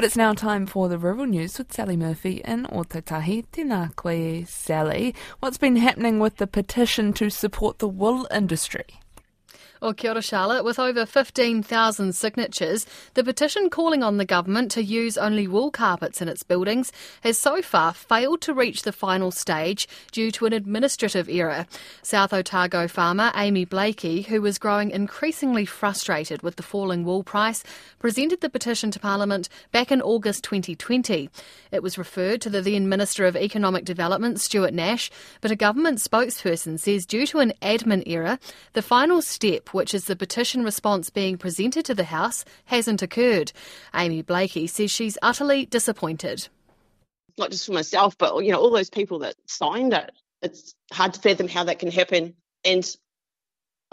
[0.00, 3.44] But it's now time for the rural news with Sally Murphy in Ōtautahi.
[3.52, 5.14] Tēnā koe, Sally.
[5.40, 8.86] What's been happening with the petition to support the wool industry?
[9.80, 10.62] Well, kia ora, Charlotte.
[10.62, 12.84] With over 15,000 signatures,
[13.14, 17.38] the petition calling on the government to use only wool carpets in its buildings has
[17.38, 21.66] so far failed to reach the final stage due to an administrative error.
[22.02, 27.64] South Otago farmer Amy Blakey, who was growing increasingly frustrated with the falling wool price,
[27.98, 31.30] presented the petition to Parliament back in August 2020.
[31.72, 36.00] It was referred to the then Minister of Economic Development, Stuart Nash, but a government
[36.00, 38.38] spokesperson says due to an admin error,
[38.74, 43.52] the final step which is the petition response being presented to the House, hasn't occurred.
[43.94, 46.48] Amy Blakey says she's utterly disappointed.
[47.38, 50.10] Not just for myself, but you know, all those people that signed it.
[50.42, 52.34] It's hard to fathom how that can happen.
[52.64, 52.84] And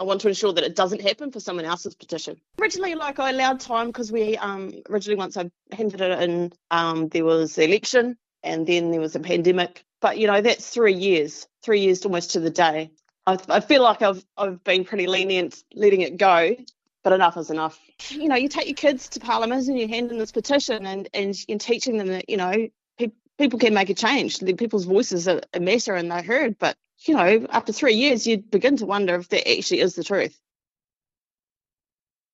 [0.00, 2.40] I want to ensure that it doesn't happen for someone else's petition.
[2.60, 7.08] Originally, like I allowed time because we um, originally once I handed it in, um,
[7.08, 9.82] there was the election and then there was a pandemic.
[10.00, 12.92] But you know, that's three years, three years almost to the day.
[13.28, 16.56] I, I feel like I've I've been pretty lenient letting it go,
[17.04, 17.78] but enough is enough.
[18.08, 21.08] You know, you take your kids to Parliament and you hand in this petition and
[21.12, 24.40] and, and teaching them that you know pe- people can make a change.
[24.56, 28.76] People's voices are, matter and they're heard, but you know, after three years, you begin
[28.78, 30.40] to wonder if that actually is the truth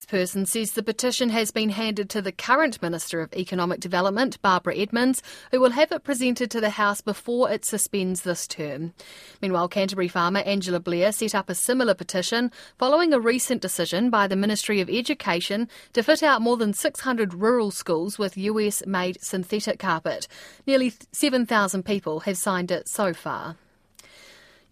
[0.04, 4.76] person says the petition has been handed to the current Minister of Economic Development, Barbara
[4.76, 8.94] Edmonds, who will have it presented to the House before it suspends this term.
[9.42, 14.26] Meanwhile, Canterbury farmer Angela Blair set up a similar petition following a recent decision by
[14.26, 19.22] the Ministry of Education to fit out more than 600 rural schools with US made
[19.22, 20.28] synthetic carpet.
[20.66, 23.56] Nearly 7,000 people have signed it so far.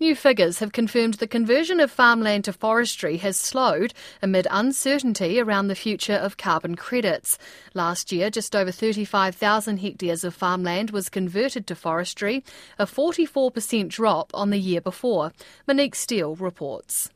[0.02, 5.68] New figures have confirmed the conversion of farmland to forestry has slowed amid uncertainty around
[5.68, 7.38] the future of carbon credits.
[7.72, 12.42] Last year, just over 35,000 hectares of farmland was converted to forestry,
[12.80, 15.30] a 44% drop on the year before.
[15.68, 17.08] Monique Steele reports.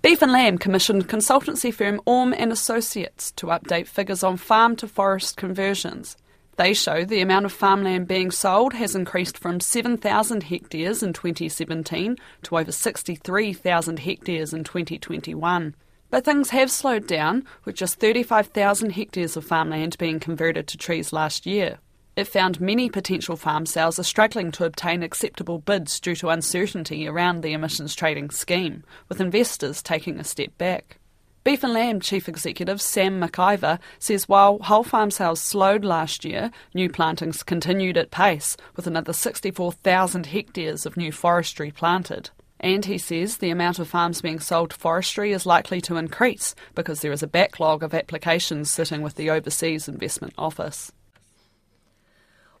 [0.00, 4.86] Beef and Lamb commissioned consultancy firm Orme and Associates to update figures on farm to
[4.86, 6.16] forest conversions.
[6.56, 12.16] They show the amount of farmland being sold has increased from 7,000 hectares in 2017
[12.42, 15.74] to over 63,000 hectares in 2021.
[16.10, 21.10] But things have slowed down, with just 35,000 hectares of farmland being converted to trees
[21.10, 21.78] last year.
[22.16, 27.08] It found many potential farm sales are struggling to obtain acceptable bids due to uncertainty
[27.08, 30.98] around the emissions trading scheme, with investors taking a step back.
[31.44, 36.52] Beef and Lamb Chief Executive Sam McIvor says while whole farm sales slowed last year,
[36.72, 42.30] new plantings continued at pace, with another 64,000 hectares of new forestry planted.
[42.60, 46.54] And he says the amount of farms being sold to forestry is likely to increase
[46.76, 50.92] because there is a backlog of applications sitting with the Overseas Investment Office.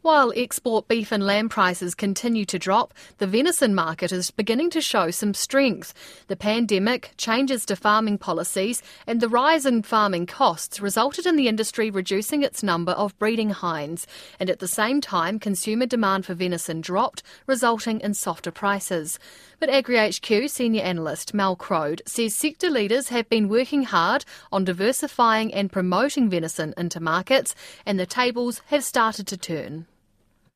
[0.02, 4.80] While export beef and lamb prices continue to drop, the venison market is beginning to
[4.80, 5.94] show some strength.
[6.26, 11.46] The pandemic, changes to farming policies, and the rise in farming costs resulted in the
[11.46, 14.08] industry reducing its number of breeding hinds.
[14.40, 19.20] And at the same time, consumer demand for venison dropped, resulting in softer prices.
[19.60, 25.54] But AgriHQ senior analyst Mel Croad says sector leaders have been working hard on diversifying
[25.54, 27.54] and promoting venison into markets,
[27.86, 29.86] and the tables have started to turn.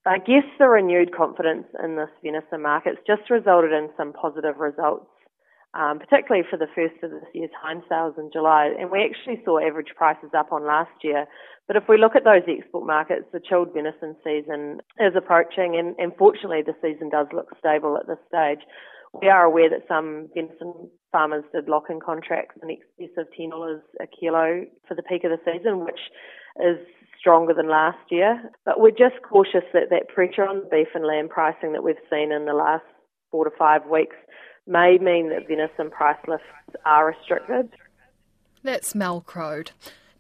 [0.07, 5.11] I guess the renewed confidence in this venison market's just resulted in some positive results,
[5.75, 8.71] um, particularly for the first of this year's hind sales in July.
[8.79, 11.27] And we actually saw average prices up on last year.
[11.67, 15.97] But if we look at those export markets, the chilled venison season is approaching, and,
[15.99, 18.63] and fortunately, the season does look stable at this stage.
[19.21, 23.51] We are aware that some venison farmers did lock in contracts in excess of $10
[24.01, 25.99] a kilo for the peak of the season, which
[26.61, 26.79] is
[27.19, 28.51] stronger than last year.
[28.65, 32.33] But we're just cautious that that pressure on beef and lamb pricing that we've seen
[32.33, 32.85] in the last
[33.31, 34.17] four to five weeks
[34.67, 36.45] may mean that venison price lifts
[36.85, 37.71] are restricted.
[38.63, 39.71] That's Mel Croad.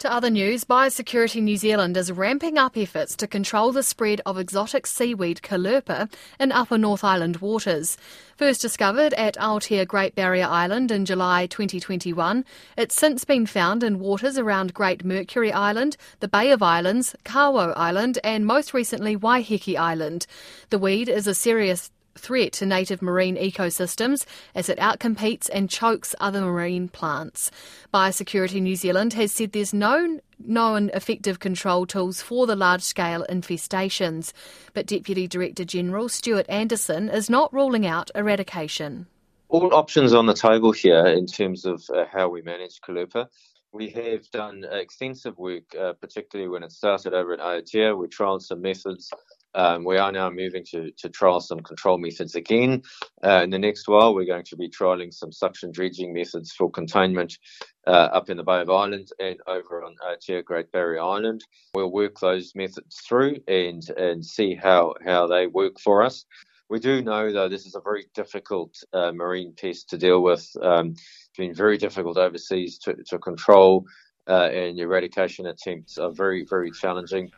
[0.01, 4.37] To other news, Biosecurity New Zealand is ramping up efforts to control the spread of
[4.37, 7.97] exotic seaweed caulerpa in upper North Island waters.
[8.37, 12.45] First discovered at Aotea Great Barrier Island in July 2021,
[12.77, 17.73] it's since been found in waters around Great Mercury Island, the Bay of Islands, Kawau
[17.75, 20.27] Island, and most recently Waiheke Island.
[20.69, 24.25] The weed is a serious threat to native marine ecosystems
[24.55, 27.51] as it outcompetes and chokes other marine plants.
[27.93, 33.25] Biosecurity New Zealand has said there's no known effective control tools for the large scale
[33.29, 34.33] infestations,
[34.75, 39.07] but Deputy Director General Stuart Anderson is not ruling out eradication.
[39.49, 43.29] All options on the table here in terms of uh, how we manage Caulerpa
[43.73, 47.97] We have done extensive work, uh, particularly when it started over at Aotea.
[47.97, 49.11] We trialled some methods.
[49.57, 52.83] Um, we are now moving to, to trial some control methods again.
[53.25, 56.71] Uh, in the next while, we're going to be trialling some suction dredging methods for
[56.71, 57.39] containment
[57.87, 61.43] uh, up in the Bay of Islands and over on Aotea Great Barrier Island.
[61.75, 66.27] We'll work those methods through and, and see how, how they work for us.
[66.69, 70.47] We do know, though, this is a very difficult uh, marine pest to deal with.
[70.61, 73.87] Um, it's been very difficult overseas to, to control,
[74.29, 77.31] uh, and eradication attempts are very, very challenging.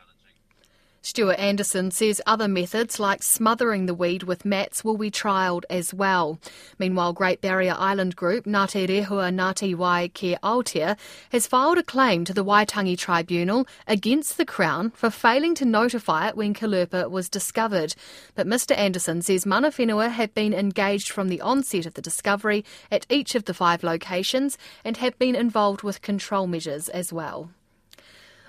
[1.01, 5.93] Stuart Anderson says other methods like smothering the weed with mats will be trialled as
[5.93, 6.39] well.
[6.77, 10.97] Meanwhile, Great Barrier Island Group Ngāti Rehua Ngāti Wai ki Aotea
[11.31, 16.27] has filed a claim to the Waitangi Tribunal against the Crown for failing to notify
[16.27, 17.95] it when Caulerpa was discovered.
[18.35, 22.65] But Mr Anderson says mana whenua have been engaged from the onset of the discovery
[22.91, 27.51] at each of the five locations and have been involved with control measures as well.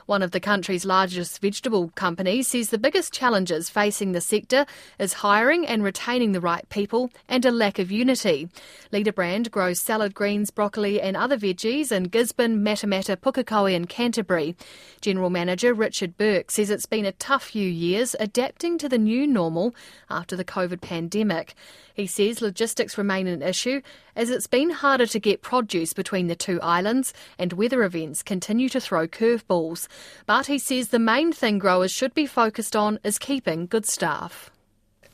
[0.07, 4.67] One of the country's largest vegetable companies says the biggest challenges facing the sector
[4.99, 8.49] is hiring and retaining the right people and a lack of unity.
[8.93, 14.57] LeaderBrand grows salad greens, broccoli, and other veggies in Gisborne, Matamata, Pukekohe, and Canterbury.
[15.01, 19.27] General Manager Richard Burke says it's been a tough few years adapting to the new
[19.27, 19.75] normal
[20.09, 21.55] after the COVID pandemic.
[21.95, 23.83] He says logistics remain an issue
[24.17, 28.69] as it's been harder to get produce between the two islands and weather events continue
[28.71, 29.87] to throw curveballs.
[30.27, 34.51] But he says the main thing growers should be focused on is keeping good staff.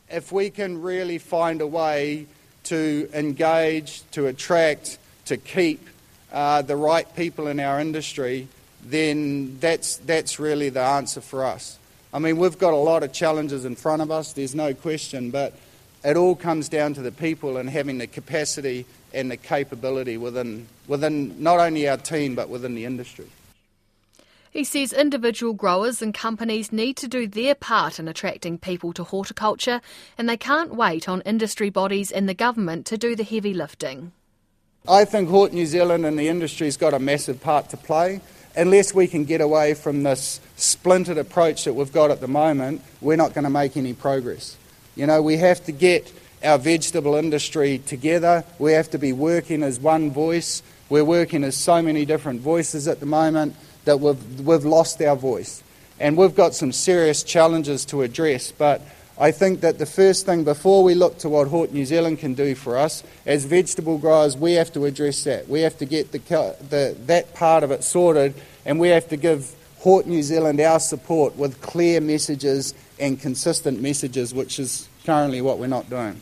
[0.09, 2.27] If we can really find a way
[2.65, 5.87] to engage, to attract, to keep
[6.31, 8.47] uh, the right people in our industry,
[8.83, 11.77] then that's, that's really the answer for us.
[12.13, 15.29] I mean, we've got a lot of challenges in front of us, there's no question,
[15.29, 15.53] but
[16.03, 20.67] it all comes down to the people and having the capacity and the capability within,
[20.87, 23.27] within not only our team but within the industry.
[24.57, 29.03] He says individual growers and companies need to do their part in attracting people to
[29.03, 29.81] horticulture
[30.17, 34.13] and they can't wait on industry bodies and the government to do the heavy lifting.
[34.89, 38.19] I think Hort New Zealand and the industry's got a massive part to play.
[38.55, 42.81] Unless we can get away from this splintered approach that we've got at the moment,
[42.99, 44.57] we're not going to make any progress.
[44.95, 46.11] You know, we have to get
[46.43, 48.43] our vegetable industry together.
[48.57, 50.63] We have to be working as one voice.
[50.89, 53.55] We're working as so many different voices at the moment
[53.87, 55.63] that we've, we've lost our voice.
[55.99, 58.51] And we've got some serious challenges to address.
[58.51, 58.81] But
[59.19, 62.35] I think that the first thing, before we look to what Hort New Zealand can
[62.35, 65.49] do for us, as vegetable growers, we have to address that.
[65.49, 66.19] We have to get the,
[66.69, 70.79] the, that part of it sorted, and we have to give Hort New Zealand our
[70.79, 76.21] support with clear messages and consistent messages, which is currently what we're not doing.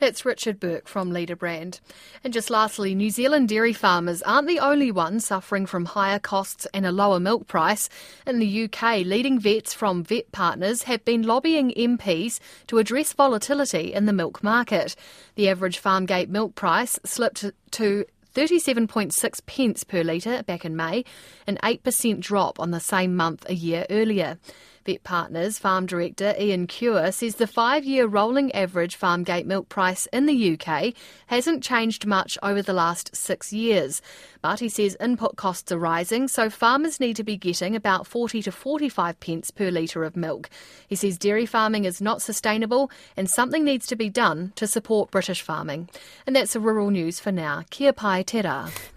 [0.00, 1.78] That's Richard Burke from Leader Brand.
[2.24, 6.66] And just lastly, New Zealand dairy farmers aren't the only ones suffering from higher costs
[6.72, 7.90] and a lower milk price.
[8.26, 13.92] In the UK, leading vets from Vet Partners have been lobbying MPs to address volatility
[13.92, 14.96] in the milk market.
[15.34, 21.04] The average farmgate milk price slipped to 37.6 pence per litre back in May,
[21.46, 24.38] an 8% drop on the same month a year earlier.
[24.84, 29.68] Vet Partners Farm Director Ian Cure says the five year rolling average farm gate milk
[29.68, 30.94] price in the UK
[31.26, 34.00] hasn't changed much over the last six years.
[34.42, 38.42] But he says input costs are rising, so farmers need to be getting about 40
[38.42, 40.48] to 45 pence per litre of milk.
[40.88, 45.10] He says dairy farming is not sustainable and something needs to be done to support
[45.10, 45.90] British farming.
[46.26, 47.64] And that's the rural news for now.
[47.70, 48.40] Kia pai te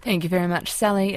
[0.00, 1.12] Thank you very much, Sally.